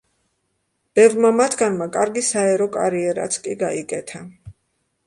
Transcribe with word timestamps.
ბევრმა 0.99 1.31
მათგანმა 1.41 1.89
კარგი 1.99 2.25
საერო 2.31 2.69
კარიერაც 2.79 3.39
კი 3.47 3.59
გაიკეთა. 3.63 4.27